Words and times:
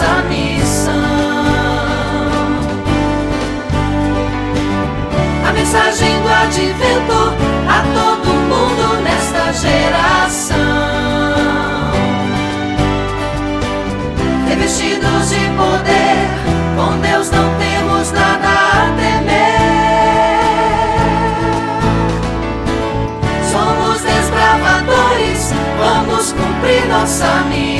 nossa 0.00 0.22
missão. 0.28 0.94
A 5.46 5.52
mensagem 5.52 6.22
do 6.22 6.28
advento 6.28 7.34
a 7.68 7.82
todo 7.92 8.28
mundo 8.48 9.02
nesta 9.02 9.52
geração. 9.52 10.56
Revestidos 14.48 15.28
de 15.28 15.40
poder, 15.56 16.28
com 16.76 16.98
Deus 17.00 17.30
não 17.30 17.54
temos 17.58 18.12
nada 18.12 18.48
a 18.48 18.94
temer. 18.96 19.60
Somos 23.52 24.00
desbravadores, 24.00 25.52
vamos 25.78 26.32
cumprir 26.32 26.88
nossa 26.88 27.44
missão. 27.50 27.79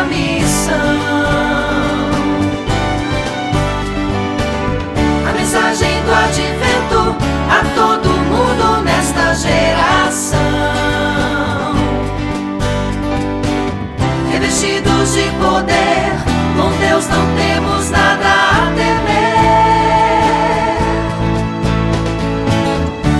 não 17.07 17.35
temos 17.35 17.89
nada 17.89 18.27
a 18.27 18.71
temer. 18.75 19.21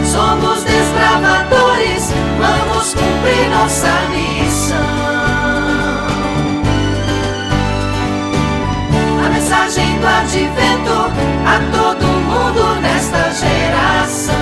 Somos 0.05 0.63
desbravadores, 0.63 2.13
vamos 2.39 2.93
cumprir 2.93 3.49
nossa 3.49 3.91
missão. 4.11 4.77
A 9.25 9.29
mensagem 9.29 9.99
do 9.99 10.07
advento 10.07 11.11
a 11.45 11.59
todo 11.75 12.05
mundo 12.05 12.81
nesta 12.81 13.31
geração. 13.31 14.35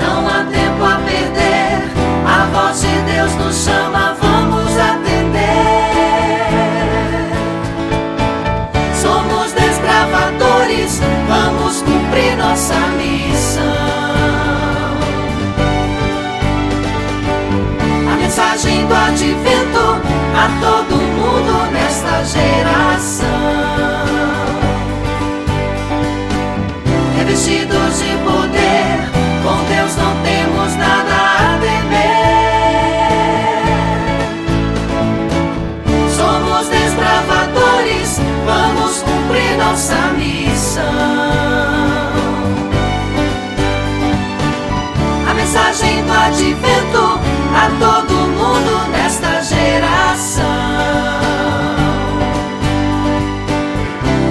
Não 0.00 0.28
há 0.28 0.44
tempo 0.50 0.84
a 0.84 0.96
perder, 1.04 1.82
a 2.26 2.46
voz 2.52 2.80
de 2.80 2.94
Deus 3.12 3.32
nos 3.36 3.56
chama, 3.64 3.83
os 36.64 36.68
desbravadores, 36.68 38.20
vamos 38.46 39.02
cumprir 39.02 39.56
nossa 39.58 39.96
missão. 40.16 40.82
A 45.28 45.34
mensagem 45.34 46.04
do 46.04 46.12
advento 46.12 47.20
a 47.54 47.68
todo 47.78 48.14
mundo 48.14 48.90
nesta 48.90 49.42
geração. 49.42 50.44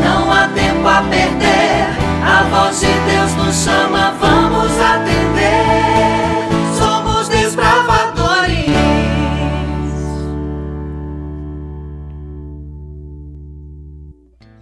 Não 0.04 0.32
há 0.32 0.48
tempo 0.48 0.88
a 0.88 1.02
perder, 1.10 1.88
a 2.26 2.44
voz 2.50 2.80
de 2.80 2.88
Deus 2.88 3.34
nos 3.36 3.56
chama. 3.64 3.93